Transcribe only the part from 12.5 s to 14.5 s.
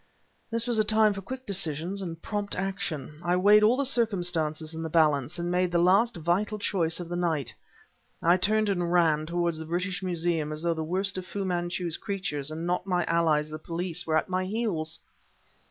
not my allies the police, were at my